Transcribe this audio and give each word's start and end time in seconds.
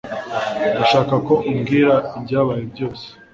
Ndashaka 0.73 1.15
ko 1.27 1.33
umbwira 1.49 1.93
ibyabaye 2.17 2.63
byose. 2.71 3.05